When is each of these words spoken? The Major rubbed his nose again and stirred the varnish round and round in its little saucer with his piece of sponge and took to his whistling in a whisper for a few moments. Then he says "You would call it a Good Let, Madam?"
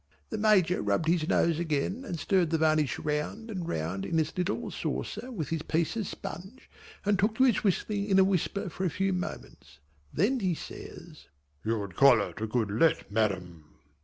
The 0.31 0.37
Major 0.39 0.81
rubbed 0.81 1.07
his 1.07 1.27
nose 1.27 1.59
again 1.59 2.03
and 2.05 2.19
stirred 2.19 2.49
the 2.49 2.57
varnish 2.57 2.97
round 2.97 3.51
and 3.51 3.67
round 3.67 4.03
in 4.03 4.17
its 4.17 4.35
little 4.35 4.71
saucer 4.71 5.31
with 5.31 5.49
his 5.49 5.61
piece 5.61 5.95
of 5.95 6.07
sponge 6.07 6.67
and 7.05 7.19
took 7.19 7.35
to 7.35 7.43
his 7.43 7.63
whistling 7.63 8.05
in 8.05 8.17
a 8.17 8.23
whisper 8.23 8.67
for 8.67 8.83
a 8.83 8.89
few 8.89 9.13
moments. 9.13 9.77
Then 10.11 10.39
he 10.39 10.55
says 10.55 11.27
"You 11.63 11.77
would 11.81 11.95
call 11.95 12.19
it 12.21 12.41
a 12.41 12.47
Good 12.47 12.71
Let, 12.71 13.11
Madam?" 13.11 13.65